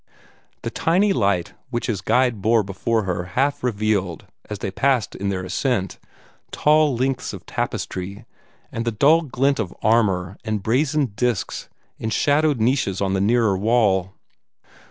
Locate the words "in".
5.13-5.29, 11.99-12.09